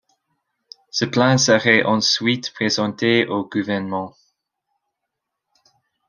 Ce 0.89 1.05
plan 1.05 1.37
serait 1.37 1.83
ensuite 1.83 2.53
présenté 2.53 3.27
au 3.27 3.47
gouvernent. 3.47 4.09